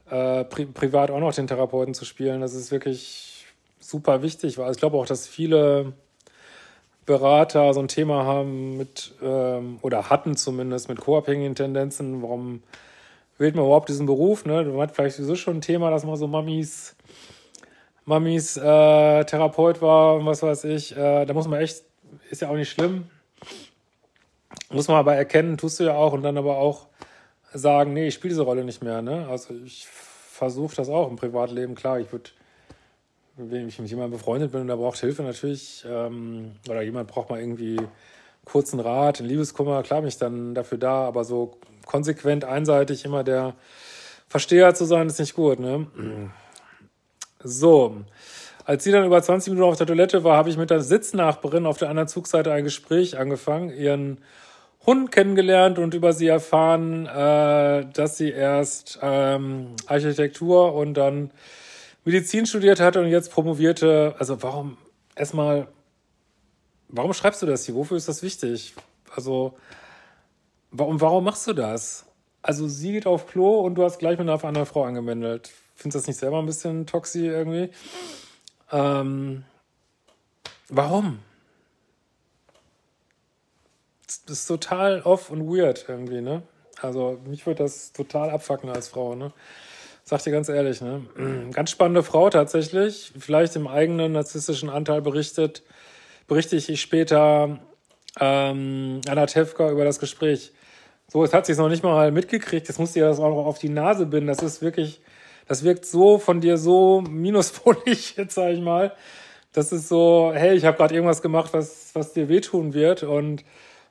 [0.09, 2.41] äh, pri privat auch noch den Therapeuten zu spielen.
[2.41, 3.45] Das ist wirklich
[3.79, 5.93] super wichtig, weil ich glaube auch, dass viele
[7.05, 12.21] Berater so ein Thema haben mit ähm, oder hatten zumindest mit co-abhängigen Tendenzen.
[12.21, 12.61] Warum
[13.37, 14.45] wählt man überhaupt diesen Beruf?
[14.45, 14.63] Ne?
[14.63, 16.95] Man hat vielleicht sowieso schon ein Thema, dass man so Mamis
[18.05, 20.97] Mamis äh, Therapeut war und was weiß ich.
[20.97, 21.83] Äh, da muss man echt,
[22.31, 23.05] ist ja auch nicht schlimm,
[24.71, 26.87] muss man aber erkennen, tust du ja auch und dann aber auch
[27.53, 29.01] sagen, nee, ich spiele diese Rolle nicht mehr.
[29.01, 29.27] Ne?
[29.27, 31.75] Also ich versuche das auch im Privatleben.
[31.75, 32.29] Klar, ich würde,
[33.37, 37.29] wenn ich mit jemandem befreundet bin und der braucht Hilfe natürlich, ähm, oder jemand braucht
[37.29, 37.77] mal irgendwie
[38.45, 43.23] kurzen Rat, in Liebeskummer, klar bin ich dann dafür da, aber so konsequent, einseitig immer
[43.23, 43.55] der
[44.27, 45.59] Versteher zu sein, ist nicht gut.
[45.59, 45.87] Ne?
[47.43, 47.97] So,
[48.69, 51.65] als sie dann über 20 Minuten auf der Toilette war, habe ich mit der Sitznachbarin
[51.65, 54.19] auf der anderen Zugseite ein Gespräch angefangen, ihren
[54.85, 61.31] Hund kennengelernt und über sie erfahren, äh, dass sie erst ähm, Architektur und dann
[62.05, 64.13] Medizin studiert hatte und jetzt promovierte.
[64.19, 64.77] Also warum
[65.15, 65.67] erstmal,
[66.89, 67.73] warum schreibst du das hier?
[67.73, 68.75] Wofür ist das wichtig?
[69.15, 69.57] Also
[70.69, 72.05] warum, warum machst du das?
[72.43, 75.49] Also sie geht auf Klo und du hast gleich mit einer anderen Frau angemeldet.
[75.73, 77.71] Findest du das nicht selber ein bisschen toxi irgendwie?
[78.71, 79.43] Ähm,
[80.69, 81.19] warum?
[84.05, 86.43] Das ist total off und weird irgendwie, ne?
[86.81, 89.33] Also mich würde das total abfacken als Frau, ne?
[90.03, 91.05] Sag dir ganz ehrlich, ne?
[91.51, 93.11] Ganz spannende Frau tatsächlich.
[93.19, 95.61] Vielleicht im eigenen narzisstischen Anteil berichtet,
[96.27, 97.59] berichte ich später
[98.19, 100.51] ähm, Anna Tefka über das Gespräch.
[101.07, 102.67] So, jetzt hat sie es noch nicht mal mitgekriegt.
[102.67, 104.27] Jetzt du ja das auch noch auf die Nase binden.
[104.27, 105.01] Das ist wirklich
[105.49, 108.93] das wirkt so von dir so minuspolig, jetzt sage ich mal.
[109.51, 113.43] Das ist so, hey, ich habe gerade irgendwas gemacht, was, was dir wehtun wird und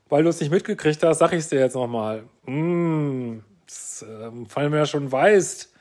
[0.09, 2.23] weil du es nicht mitgekriegt hast, sag ich es dir jetzt nochmal.
[2.47, 3.39] Mm,
[4.03, 4.05] äh,
[4.55, 5.73] weil mir ja schon weißt,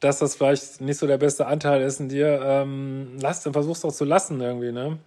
[0.00, 3.82] dass das vielleicht nicht so der beste Anteil ist in dir, ähm, lass, dann versuch's
[3.82, 4.98] doch zu lassen irgendwie, ne?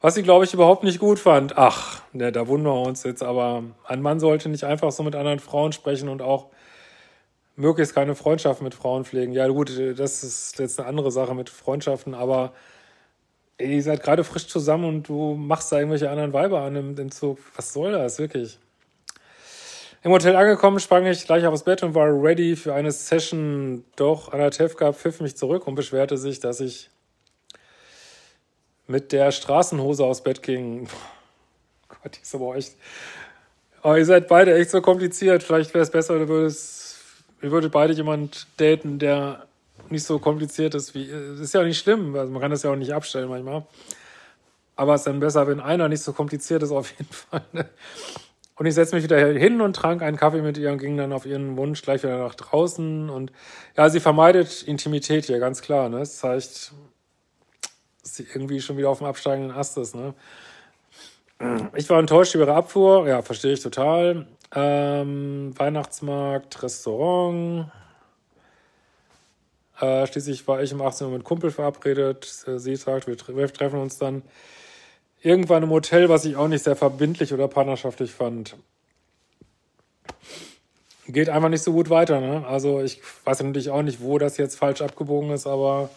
[0.00, 1.56] Was sie, glaube ich, überhaupt nicht gut fand.
[1.56, 5.14] Ach, ne, da wundern wir uns jetzt, aber ein Mann sollte nicht einfach so mit
[5.14, 6.48] anderen Frauen sprechen und auch
[7.60, 9.32] möglichst keine Freundschaften mit Frauen pflegen.
[9.32, 12.52] Ja, gut, das ist jetzt eine andere Sache mit Freundschaften, aber
[13.58, 16.98] ey, ihr seid gerade frisch zusammen und du machst da irgendwelche anderen Weiber an im,
[16.98, 17.38] im Zug.
[17.56, 18.58] Was soll das, wirklich?
[20.02, 23.84] Im Hotel angekommen, sprang ich gleich aufs Bett und war ready für eine Session.
[23.96, 26.88] Doch Anna Tefka pfiff mich zurück und beschwerte sich, dass ich
[28.86, 30.88] mit der Straßenhose aus Bett ging.
[31.88, 32.76] Gott, die ist aber echt.
[33.82, 35.42] Aber ihr seid beide echt so kompliziert.
[35.42, 36.79] Vielleicht wäre es besser, du würdest
[37.42, 39.46] ihr würdet beide jemand daten, der
[39.88, 41.04] nicht so kompliziert ist wie.
[41.04, 43.66] Ist ja nicht schlimm, also man kann das ja auch nicht abstellen manchmal.
[44.76, 47.42] Aber es ist dann besser, wenn einer nicht so kompliziert ist, auf jeden Fall.
[47.52, 47.68] Ne?
[48.56, 51.14] Und ich setze mich wieder hin und trank einen Kaffee mit ihr und ging dann
[51.14, 53.08] auf ihren Wunsch gleich wieder nach draußen.
[53.08, 53.32] Und
[53.76, 55.88] ja, sie vermeidet Intimität hier, ganz klar.
[55.88, 56.00] Ne?
[56.00, 56.72] Es zeigt,
[58.02, 59.94] dass sie irgendwie schon wieder auf dem absteigenden Ast ist.
[59.94, 60.14] Ne?
[61.74, 63.08] Ich war enttäuscht über ihre Abfuhr.
[63.08, 64.26] Ja, verstehe ich total.
[64.52, 67.70] Ähm, Weihnachtsmarkt, Restaurant.
[69.80, 72.24] Äh, schließlich war ich um 18 Uhr mit Kumpel verabredet.
[72.24, 74.22] Sie sagt, wir, wir treffen uns dann
[75.22, 78.56] irgendwann im Hotel, was ich auch nicht sehr verbindlich oder partnerschaftlich fand.
[81.06, 82.20] Geht einfach nicht so gut weiter.
[82.20, 82.46] Ne?
[82.46, 85.90] Also ich weiß natürlich auch nicht, wo das jetzt falsch abgebogen ist, aber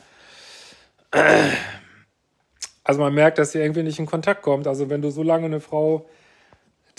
[2.83, 4.67] also man merkt, dass sie irgendwie nicht in Kontakt kommt.
[4.67, 6.07] Also wenn du so lange eine Frau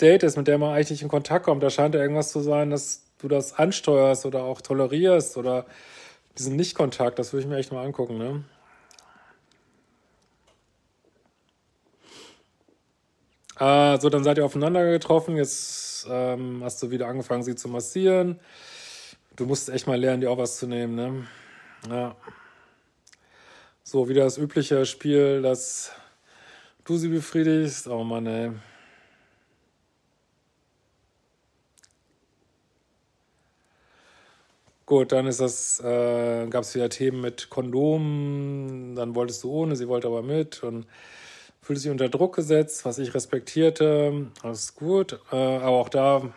[0.01, 2.41] Date ist, mit der man eigentlich nicht in Kontakt kommt, da scheint ja irgendwas zu
[2.41, 5.65] sein, dass du das ansteuerst oder auch tolerierst oder
[6.37, 8.43] diesen Nicht-Kontakt, das würde ich mir echt mal angucken, ne?
[13.57, 15.37] Äh, so, dann seid ihr aufeinander getroffen.
[15.37, 18.39] Jetzt ähm, hast du wieder angefangen, sie zu massieren.
[19.35, 21.27] Du musst echt mal lernen, dir auch was zu nehmen, ne?
[21.89, 22.15] Ja.
[23.83, 25.91] So, wieder das übliche Spiel, dass
[26.83, 27.87] du sie befriedigst.
[27.87, 28.51] Oh Mann, ey.
[34.85, 39.75] Gut, dann ist das, äh, gab es wieder Themen mit Kondomen, dann wolltest du ohne,
[39.75, 40.85] sie wollte aber mit und
[41.61, 46.31] fühlte sich unter Druck gesetzt, was ich respektierte, alles gut, äh, aber auch da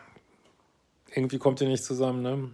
[1.15, 2.51] irgendwie kommt ihr nicht zusammen, ne?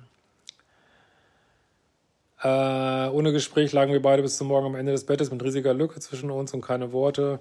[2.42, 5.74] Äh, ohne Gespräch lagen wir beide bis zum Morgen am Ende des Bettes mit riesiger
[5.74, 7.40] Lücke zwischen uns und keine Worte.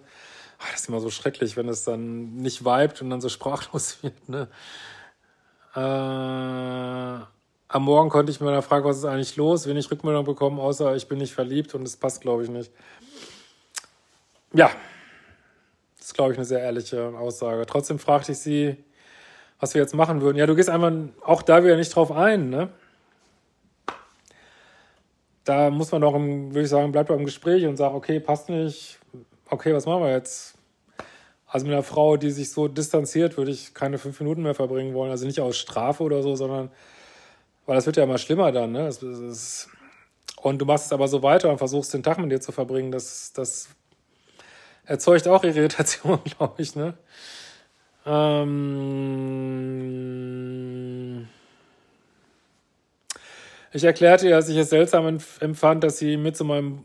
[0.59, 4.03] Ach, das ist immer so schrecklich, wenn es dann nicht vibet und dann so sprachlos
[4.03, 4.47] wird, ne?
[5.75, 7.25] Äh,
[7.73, 10.95] am Morgen konnte ich mir dann fragen, was ist eigentlich los, wenig Rückmeldung bekommen, außer
[10.95, 12.71] ich bin nicht verliebt und es passt, glaube ich, nicht.
[14.53, 14.69] Ja,
[15.97, 17.65] das ist, glaube ich, eine sehr ehrliche Aussage.
[17.65, 18.77] Trotzdem fragte ich sie,
[19.59, 20.37] was wir jetzt machen würden.
[20.37, 22.69] Ja, du gehst einfach auch da wieder nicht drauf ein, ne?
[25.43, 28.99] Da muss man doch, würde ich sagen, bleibt beim Gespräch und sagt, okay, passt nicht.
[29.49, 30.53] Okay, was machen wir jetzt?
[31.47, 34.93] Also mit einer Frau, die sich so distanziert, würde ich keine fünf Minuten mehr verbringen
[34.93, 35.09] wollen.
[35.09, 36.69] Also nicht aus Strafe oder so, sondern
[37.65, 38.87] weil das wird ja immer schlimmer dann, ne?
[38.87, 39.69] Es, es,
[40.41, 42.91] und du machst es aber so weiter und versuchst den Tag mit dir zu verbringen,
[42.91, 43.69] das, das
[44.85, 46.95] erzeugt auch Irritation, glaube ich, ne?
[48.05, 48.53] Ähm,
[53.71, 56.83] ich erklärte ihr, dass ich es seltsam empfand, dass sie mit zu meinem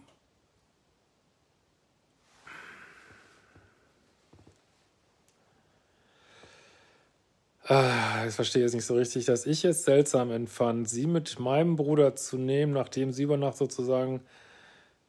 [7.71, 11.77] Ah, ich verstehe es nicht so richtig, dass ich es seltsam empfand, sie mit meinem
[11.77, 14.23] Bruder zu nehmen, nachdem sie über Nacht sozusagen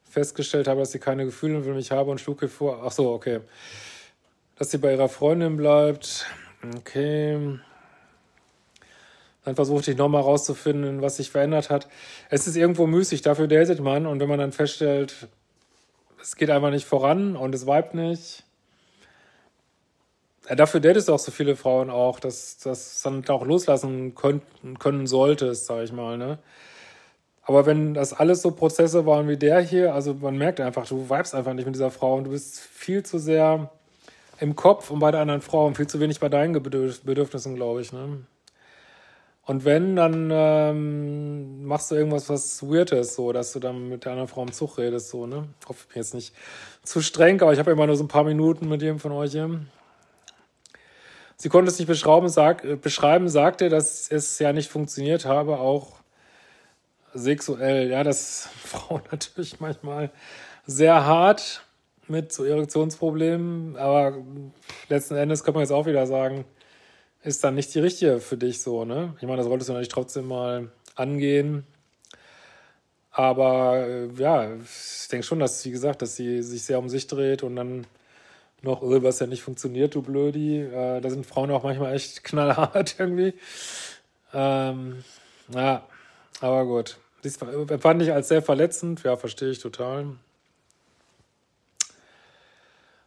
[0.04, 3.12] festgestellt habe, dass sie keine Gefühle für mich habe und schlug ihr vor, ach so,
[3.12, 3.40] okay,
[4.56, 6.26] dass sie bei ihrer Freundin bleibt,
[6.76, 7.58] okay.
[9.46, 11.88] Dann versuchte ich nochmal rauszufinden, was sich verändert hat.
[12.28, 15.28] Es ist irgendwo müßig, dafür datet man und wenn man dann feststellt,
[16.20, 18.44] es geht einfach nicht voran und es weibt nicht,
[20.48, 24.42] ja, dafür datest du auch so viele Frauen auch, dass das dann auch loslassen können,
[24.78, 26.38] können solltest, sag ich mal, ne?
[27.42, 31.10] Aber wenn das alles so Prozesse waren wie der hier, also man merkt einfach, du
[31.10, 33.70] vibest einfach nicht mit dieser Frau und du bist viel zu sehr
[34.38, 37.80] im Kopf und bei der anderen Frau und viel zu wenig bei deinen Bedürfnissen, glaube
[37.80, 38.24] ich, ne?
[39.46, 44.04] Und wenn, dann ähm, machst du irgendwas, was weird ist, so, dass du dann mit
[44.04, 45.48] der anderen Frau im Zug redest, so, ne?
[45.60, 46.34] Ich hoffe, ich bin jetzt nicht
[46.84, 49.32] zu streng, aber ich habe immer nur so ein paar Minuten mit jedem von euch
[49.32, 49.60] hier.
[51.42, 55.58] Sie konnte es nicht beschreiben, sag, äh, beschreiben, sagte, dass es ja nicht funktioniert habe,
[55.58, 55.94] auch
[57.14, 57.88] sexuell.
[57.88, 60.10] Ja, das Frauen natürlich manchmal
[60.66, 61.64] sehr hart
[62.08, 64.18] mit so Erektionsproblemen, aber
[64.90, 66.44] letzten Endes kann man jetzt auch wieder sagen,
[67.22, 69.14] ist dann nicht die richtige für dich so, ne?
[69.16, 71.66] Ich meine, das wolltest du natürlich trotzdem mal angehen.
[73.12, 77.06] Aber äh, ja, ich denke schon, dass, wie gesagt, dass sie sich sehr um sich
[77.06, 77.86] dreht und dann
[78.62, 80.60] noch, öh, was ja nicht funktioniert, du Blödi.
[80.60, 83.34] Äh, da sind Frauen auch manchmal echt knallhart irgendwie.
[84.32, 85.04] Ähm,
[85.54, 85.82] ja,
[86.40, 86.98] aber gut.
[87.22, 89.02] Das empfand ich als sehr verletzend.
[89.02, 90.06] Ja, verstehe ich total.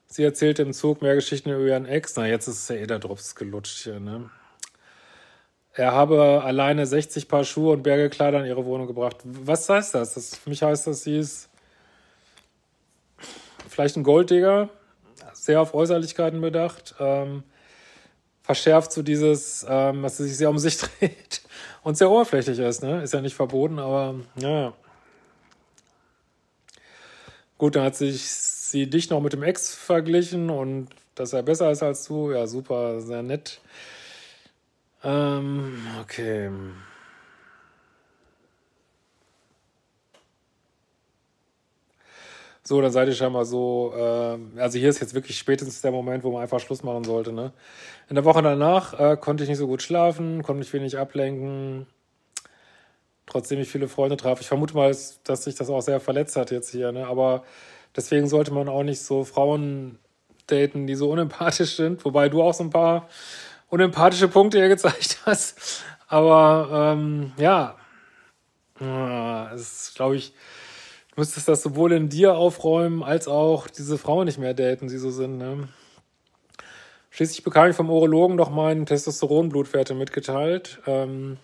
[0.07, 2.15] Sie erzählt im Zug mehr Geschichten über ihren Ex.
[2.15, 4.29] Na, jetzt ist ja eh der Drops gelutscht hier, ne?
[5.75, 9.17] Er habe alleine 60 Paar Schuhe und Bergekleider in ihre Wohnung gebracht.
[9.23, 10.13] Was heißt das?
[10.13, 11.49] das für mich heißt das, sie ist
[13.67, 14.69] vielleicht ein Golddigger,
[15.43, 16.95] sehr auf Äußerlichkeiten bedacht.
[16.99, 17.43] Ähm,
[18.43, 21.41] verschärft so dieses, ähm, dass sie sich sehr um sich dreht
[21.83, 22.83] und sehr oberflächlich ist.
[22.83, 23.03] Ne?
[23.03, 24.73] Ist ja nicht verboten, aber ja.
[27.57, 31.71] Gut, dann hat sich sie dich noch mit dem Ex verglichen und dass er besser
[31.71, 32.31] ist als du.
[32.31, 33.61] Ja, super, sehr nett.
[35.03, 36.49] Ähm, okay.
[42.65, 46.23] So, dann seid ihr scheinbar so, äh, also hier ist jetzt wirklich spätestens der Moment,
[46.23, 47.33] wo man einfach Schluss machen sollte.
[47.33, 47.51] Ne?
[48.07, 51.87] In der Woche danach äh, konnte ich nicht so gut schlafen, konnte mich wenig ablenken,
[53.25, 54.39] trotzdem ich viele Freunde traf.
[54.39, 54.95] Ich vermute mal,
[55.25, 57.05] dass sich das auch sehr verletzt hat jetzt hier, ne?
[57.05, 57.43] aber
[57.97, 59.99] deswegen sollte man auch nicht so Frauen
[60.47, 63.09] daten, die so unempathisch sind, wobei du auch so ein paar
[63.69, 65.83] unempathische Punkte hier gezeigt hast.
[66.07, 67.75] Aber ähm, ja,
[69.53, 70.33] es ist, glaube ich,
[71.15, 75.11] müsstest das sowohl in dir aufräumen, als auch diese Frauen nicht mehr daten, die so
[75.11, 75.37] sind.
[75.37, 75.67] Ne?
[77.11, 80.79] Schließlich bekam ich vom Urologen noch meine Testosteronblutwerte mitgeteilt.
[80.87, 81.37] Ähm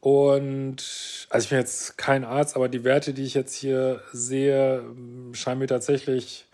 [0.00, 4.84] und also ich bin jetzt kein Arzt, aber die Werte, die ich jetzt hier sehe,
[5.32, 6.46] scheinen mir tatsächlich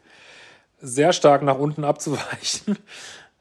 [0.80, 2.78] sehr stark nach unten abzuweichen.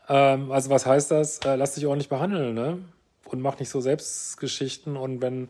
[0.10, 1.38] Ähm, also was heißt das?
[1.46, 2.80] Äh, lass dich ordentlich behandeln, ne?
[3.24, 4.98] Und mach nicht so Selbstgeschichten.
[4.98, 5.48] Und wenn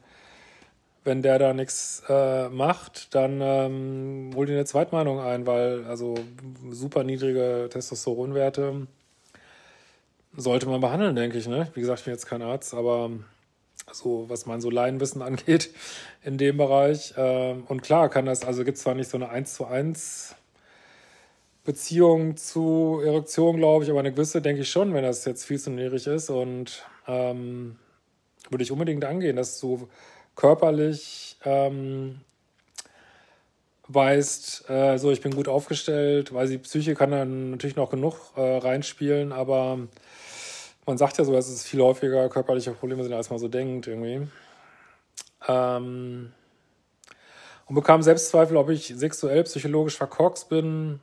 [1.04, 6.16] wenn der da nichts äh, macht, dann ähm, hol dir eine Zweitmeinung ein, weil also
[6.70, 8.88] super niedrige Testosteronwerte
[10.36, 11.48] sollte man behandeln, denke ich.
[11.48, 11.70] Ne?
[11.74, 13.12] Wie gesagt, ich bin jetzt kein Arzt, aber
[13.92, 15.72] so was mein so Laienwissen angeht
[16.24, 17.14] in dem Bereich.
[17.18, 20.36] Ähm, und klar kann das, also gibt es zwar nicht so eine 1 zu 1
[21.66, 25.60] Beziehung zu Erektion, glaube ich, aber eine gewisse denke ich schon, wenn das jetzt viel
[25.60, 27.78] zu niedrig ist und ähm,
[28.50, 29.88] würde ich unbedingt angehen, dass du
[30.36, 32.22] körperlich ähm,
[33.88, 38.16] weißt, äh, so ich bin gut aufgestellt, weil die Psyche kann dann natürlich noch genug
[38.36, 39.80] äh, reinspielen, aber
[40.86, 43.88] man sagt ja so, dass es viel häufiger körperliche Probleme sind, als man so denkt
[43.88, 44.28] irgendwie.
[45.48, 46.32] Ähm,
[47.66, 51.00] und bekam Selbstzweifel, ob ich sexuell, psychologisch verkorkst bin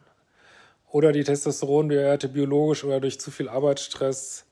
[0.90, 4.44] oder die Testosteronwerte biologisch oder durch zu viel Arbeitsstress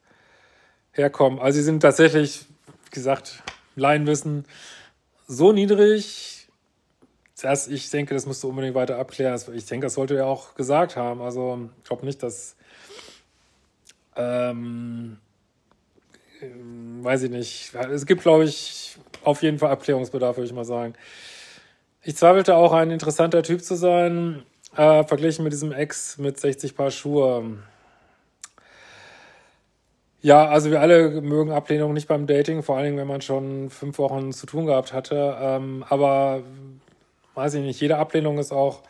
[0.93, 1.39] herkommen.
[1.39, 2.47] Also sie sind tatsächlich,
[2.85, 3.43] wie gesagt,
[3.79, 4.45] Laienwissen
[5.27, 6.49] so niedrig,
[7.41, 9.41] dass ich denke, das musst du unbedingt weiter abklären.
[9.55, 11.23] Ich denke, das sollte er auch gesagt haben.
[11.23, 12.57] Also ich glaube nicht, dass
[14.17, 15.19] ähm,
[17.03, 17.75] weiß ich nicht.
[17.75, 20.95] Es gibt, glaube ich, auf jeden Fall Abklärungsbedarf, würde ich mal sagen.
[22.03, 24.43] Ich zweifelte auch, ein interessanter Typ zu sein,
[24.77, 27.59] äh, verglichen mit diesem Ex mit 60 Paar Schuhe.
[30.21, 33.71] Ja, also wir alle mögen Ablehnung nicht beim Dating, vor allen Dingen, wenn man schon
[33.71, 35.37] fünf Wochen zu tun gehabt hatte.
[35.41, 36.43] Ähm, aber
[37.35, 38.83] weiß ich nicht, jede Ablehnung ist auch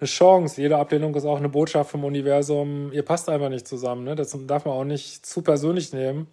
[0.00, 2.92] eine Chance, jede Ablehnung ist auch eine Botschaft vom Universum.
[2.92, 4.04] Ihr passt einfach nicht zusammen.
[4.04, 4.16] Ne?
[4.16, 6.26] Das darf man auch nicht zu persönlich nehmen.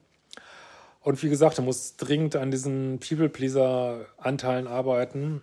[1.02, 5.42] Und wie gesagt, du musst dringend an diesen People-Pleaser-Anteilen arbeiten.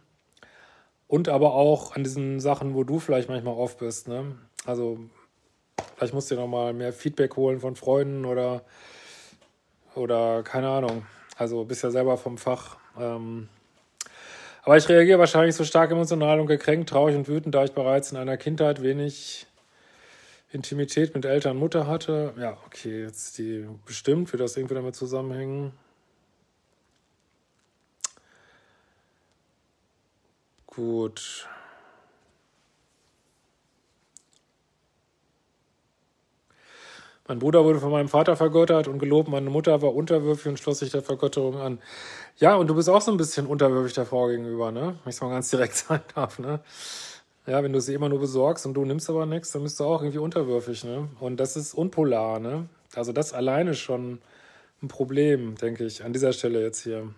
[1.06, 4.08] Und aber auch an diesen Sachen, wo du vielleicht manchmal off bist.
[4.08, 4.36] Ne?
[4.64, 4.98] Also
[5.96, 8.62] vielleicht musst du dir nochmal mehr Feedback holen von Freunden oder,
[9.94, 11.06] oder keine Ahnung.
[11.36, 12.76] Also bist ja selber vom Fach.
[12.98, 13.48] Ähm,
[14.64, 18.12] aber ich reagiere wahrscheinlich so stark emotional und gekränkt, traurig und wütend, da ich bereits
[18.12, 19.46] in einer Kindheit wenig
[20.52, 22.34] Intimität mit Eltern und Mutter hatte.
[22.38, 25.72] Ja, okay, jetzt die bestimmt, wird das irgendwie damit zusammenhängen.
[30.66, 31.48] Gut.
[37.32, 40.80] Mein Bruder wurde von meinem Vater vergöttert und gelobt, meine Mutter war unterwürfig und schloss
[40.80, 41.78] sich der Vergötterung an.
[42.36, 44.98] Ja, und du bist auch so ein bisschen unterwürfig der Frau gegenüber, ne?
[45.02, 46.60] Wenn ich es mal ganz direkt sein darf, ne?
[47.46, 49.84] Ja, wenn du sie immer nur besorgst und du nimmst aber nichts, dann bist du
[49.84, 51.08] auch irgendwie unterwürfig, ne?
[51.20, 52.68] Und das ist unpolar, ne?
[52.94, 54.18] Also das alleine schon
[54.82, 57.08] ein Problem, denke ich, an dieser Stelle jetzt hier.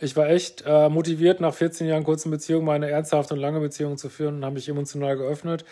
[0.00, 3.58] Ich war echt äh, motiviert, nach 14 Jahren kurzen Beziehung mal eine ernsthafte und lange
[3.58, 5.64] Beziehung zu führen und habe mich emotional geöffnet.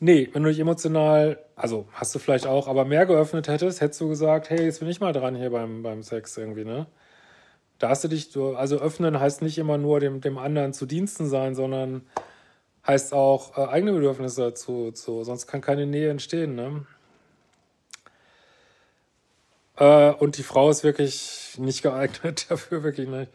[0.00, 4.00] Nee, wenn du dich emotional, also hast du vielleicht auch, aber mehr geöffnet hättest, hättest
[4.00, 6.86] du gesagt, hey, jetzt bin ich mal dran hier beim, beim Sex irgendwie, ne?
[7.78, 11.28] Da hast du dich, also öffnen heißt nicht immer nur dem, dem anderen zu Diensten
[11.28, 12.02] sein, sondern
[12.86, 16.86] heißt auch äh, eigene Bedürfnisse zu, zu, sonst kann keine Nähe entstehen, ne?
[19.78, 23.30] Äh, und die Frau ist wirklich nicht geeignet dafür, wirklich nicht.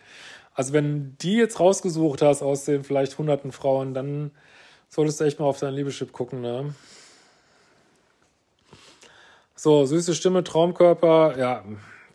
[0.53, 4.32] Also wenn die jetzt rausgesucht hast aus den vielleicht hunderten Frauen, dann
[4.89, 6.75] solltest du echt mal auf dein Liebeschip gucken, ne?
[9.56, 11.63] So, süße Stimme, Traumkörper, ja,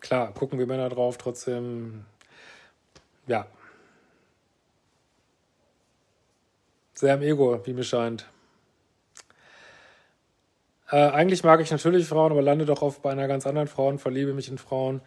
[0.01, 2.05] klar, gucken wir Männer drauf, trotzdem,
[3.27, 3.47] ja.
[6.93, 8.27] Sehr im Ego, wie mir scheint.
[10.91, 13.87] Äh, eigentlich mag ich natürlich Frauen, aber lande doch oft bei einer ganz anderen Frau
[13.87, 15.01] und verliebe mich in Frauen,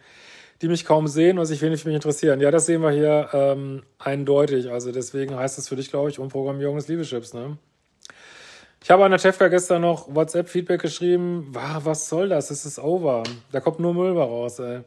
[0.61, 2.39] die mich kaum sehen und sich wenig für mich interessieren.
[2.39, 4.71] Ja, das sehen wir hier ähm, eindeutig.
[4.71, 7.33] Also deswegen heißt es für dich, glaube ich, Umprogrammierung des Liebeschips.
[7.33, 7.57] Ne?
[8.81, 11.47] Ich habe an der Tefka gestern noch WhatsApp-Feedback geschrieben.
[11.51, 12.51] Was soll das?
[12.51, 13.23] Es ist over.
[13.51, 14.81] Da kommt nur Müll raus, ey.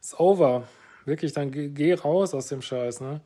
[0.00, 0.64] Ist over.
[1.04, 3.20] Wirklich, dann geh, geh raus aus dem Scheiß, ne?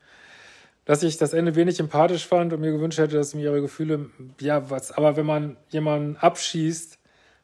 [0.86, 4.08] Dass ich das Ende wenig empathisch fand und mir gewünscht hätte, dass mir ihre Gefühle,
[4.40, 6.98] ja, was, aber wenn man jemanden abschießt,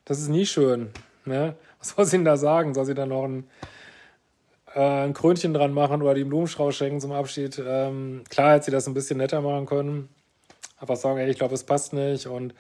[0.05, 0.90] das ist nie schön.
[1.24, 1.55] Ne?
[1.78, 2.72] Was soll sie denn da sagen?
[2.72, 3.44] Soll sie da noch ein,
[4.74, 7.61] äh, ein Krönchen dran machen oder die Blumenstrauß schenken zum Abschied?
[7.64, 10.09] Ähm, klar hätte sie das ein bisschen netter machen können.
[10.78, 12.55] Aber sagen, ey, ich glaube, es passt nicht und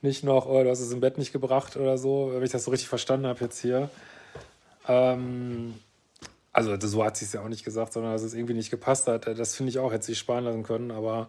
[0.00, 2.64] nicht noch, oh, du hast es im Bett nicht gebracht oder so, wenn ich das
[2.64, 3.88] so richtig verstanden habe jetzt hier.
[4.88, 5.74] Ähm,
[6.52, 9.08] also so hat sie es ja auch nicht gesagt, sondern dass es irgendwie nicht gepasst
[9.08, 9.26] hat.
[9.26, 11.28] Das finde ich auch, hätte sie sparen lassen können, aber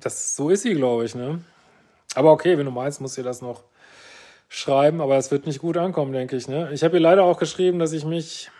[0.00, 1.42] das, so ist sie, glaube ich, ne?
[2.14, 3.64] Aber okay, wenn du meinst, musst du das noch
[4.48, 6.70] schreiben, aber es wird nicht gut ankommen, denke ich, ne?
[6.72, 8.50] Ich habe ihr leider auch geschrieben, dass ich mich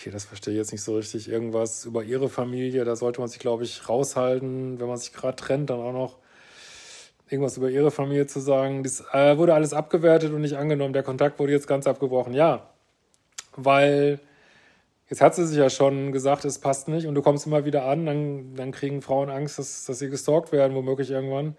[0.00, 1.28] Okay, das verstehe ich jetzt nicht so richtig.
[1.28, 5.36] Irgendwas über ihre Familie, da sollte man sich, glaube ich, raushalten, wenn man sich gerade
[5.36, 6.16] trennt, dann auch noch
[7.30, 8.82] irgendwas über ihre Familie zu sagen.
[8.82, 10.92] Das äh, wurde alles abgewertet und nicht angenommen.
[10.92, 12.34] Der Kontakt wurde jetzt ganz abgebrochen.
[12.34, 12.70] Ja,
[13.56, 14.20] weil
[15.08, 17.84] jetzt hat sie sich ja schon gesagt, es passt nicht und du kommst immer wieder
[17.84, 21.56] an, dann, dann kriegen Frauen Angst, dass, dass sie gestalkt werden, womöglich irgendwann.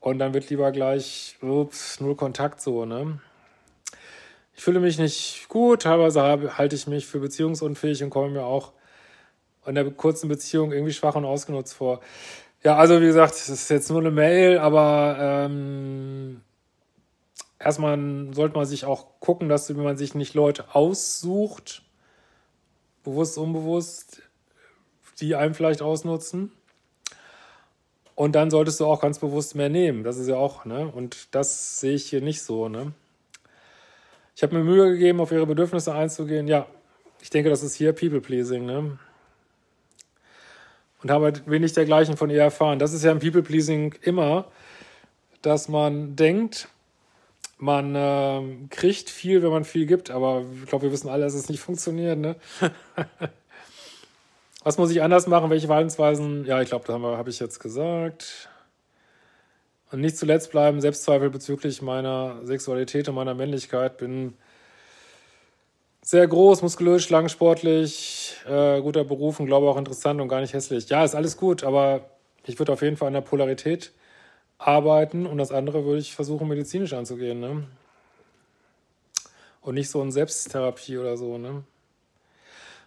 [0.00, 3.20] Und dann wird lieber gleich, ups, null Kontakt so, ne?
[4.54, 8.72] Ich fühle mich nicht gut, teilweise halte ich mich für beziehungsunfähig und komme mir auch
[9.64, 12.00] in der kurzen Beziehung irgendwie schwach und ausgenutzt vor.
[12.64, 16.42] Ja, also wie gesagt, es ist jetzt nur eine Mail, aber ähm,
[17.58, 17.98] erstmal
[18.32, 21.82] sollte man sich auch gucken, dass man sich nicht Leute aussucht,
[23.02, 24.22] bewusst, unbewusst,
[25.20, 26.52] die einem vielleicht ausnutzen.
[28.14, 30.04] Und dann solltest du auch ganz bewusst mehr nehmen.
[30.04, 30.86] Das ist ja auch, ne?
[30.86, 32.92] Und das sehe ich hier nicht so, ne?
[34.36, 36.46] Ich habe mir Mühe gegeben, auf ihre Bedürfnisse einzugehen.
[36.46, 36.66] Ja,
[37.20, 38.98] ich denke, das ist hier People-Pleasing, ne?
[41.02, 42.78] Und habe halt wenig dergleichen von ihr erfahren.
[42.78, 44.46] Das ist ja im People-Pleasing immer,
[45.42, 46.68] dass man denkt,
[47.58, 51.34] man äh, kriegt viel, wenn man viel gibt, aber ich glaube, wir wissen alle, dass
[51.34, 52.18] es nicht funktioniert.
[52.18, 52.36] Ne?
[54.64, 55.50] Was muss ich anders machen?
[55.50, 56.44] Welche Verhaltensweisen?
[56.44, 58.48] Ja, ich glaube, das habe hab ich jetzt gesagt.
[59.90, 63.96] Und nicht zuletzt bleiben Selbstzweifel bezüglich meiner Sexualität und meiner Männlichkeit.
[63.98, 64.34] Bin
[66.04, 70.88] Sehr groß, muskulös, schlangensportlich, äh, guter Beruf und glaube auch interessant und gar nicht hässlich.
[70.88, 72.10] Ja, ist alles gut, aber
[72.44, 73.92] ich würde auf jeden Fall an der Polarität
[74.58, 77.38] arbeiten und das andere würde ich versuchen, medizinisch anzugehen.
[77.38, 77.68] Ne?
[79.60, 81.38] Und nicht so in Selbsttherapie oder so.
[81.38, 81.62] Ne?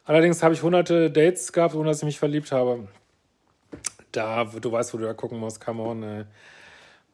[0.04, 2.90] Allerdings habe ich hunderte Dates gehabt, ohne dass ich mich verliebt habe.
[4.12, 6.04] Da, du weißt, wo du da gucken musst, come on.
[6.04, 6.26] Ey.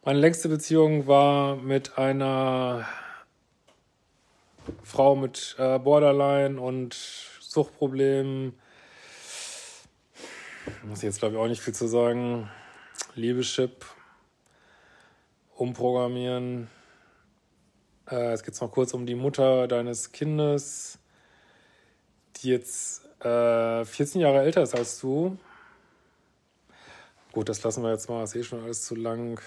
[0.04, 2.88] Meine längste Beziehung war mit einer
[4.82, 6.94] Frau mit äh, Borderline und
[7.40, 8.58] Suchtproblemen.
[10.84, 12.48] Muss ich jetzt, glaube ich, auch nicht viel zu sagen.
[13.14, 13.84] Liebeschip,
[15.56, 16.68] umprogrammieren.
[18.10, 20.98] Äh, es geht noch kurz um die Mutter deines Kindes,
[22.36, 25.38] die jetzt äh, 14 Jahre älter ist als du.
[27.32, 29.40] Gut, das lassen wir jetzt mal, das ist eh schon alles zu lang.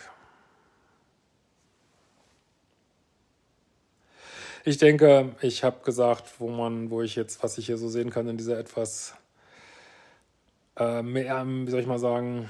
[4.67, 8.09] Ich denke, ich habe gesagt, wo man, wo ich jetzt, was ich hier so sehen
[8.09, 9.13] kann in dieser etwas
[10.75, 12.49] äh, mehr, wie soll ich mal sagen,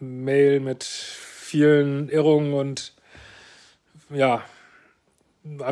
[0.00, 2.94] Mail mit vielen Irrungen und
[4.08, 4.42] ja,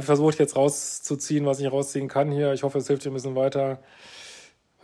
[0.00, 2.52] versucht jetzt rauszuziehen, was ich rausziehen kann hier.
[2.52, 3.78] Ich hoffe, es hilft dir ein bisschen weiter.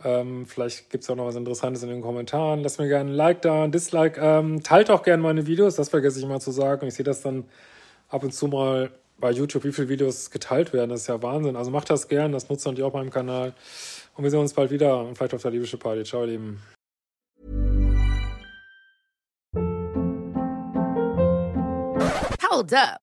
[0.03, 2.61] Ähm, vielleicht gibt es auch noch was Interessantes in den Kommentaren.
[2.63, 4.19] Lasst mir gerne ein Like da, ein Dislike.
[4.19, 6.87] Ähm, teilt auch gerne meine Videos, das vergesse ich mal zu sagen.
[6.87, 7.45] Ich sehe das dann
[8.09, 10.89] ab und zu mal bei YouTube, wie viele Videos geteilt werden.
[10.89, 11.55] Das ist ja Wahnsinn.
[11.55, 13.53] Also macht das gern, das nutzt natürlich auch meinem Kanal.
[14.15, 16.03] Und wir sehen uns bald wieder und vielleicht auf der Liebische Party.
[16.03, 16.61] Ciao, ihr Lieben.
[22.49, 23.02] Hold up.